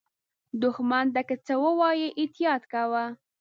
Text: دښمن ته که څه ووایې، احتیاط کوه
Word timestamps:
دښمن 0.61 1.05
ته 1.13 1.21
که 1.27 1.35
څه 1.45 1.53
ووایې، 1.63 2.07
احتیاط 2.21 2.63
کوه 2.73 3.03